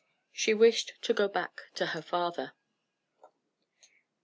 She 0.31 0.55
wished 0.55 0.93
to 1.03 1.13
go 1.13 1.27
back 1.27 1.61
to 1.75 1.85
her 1.93 2.01
father. 2.01 2.53